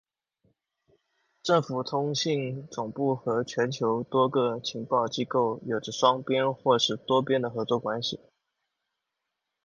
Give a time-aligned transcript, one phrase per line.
[1.43, 8.19] 政府通信总部和全球多个情报机构有着双边或是多边的合作关系。